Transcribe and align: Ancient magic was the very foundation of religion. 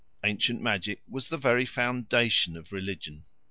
Ancient 0.23 0.59
magic 0.59 1.03
was 1.07 1.29
the 1.29 1.37
very 1.37 1.63
foundation 1.63 2.57
of 2.57 2.71
religion. 2.71 3.27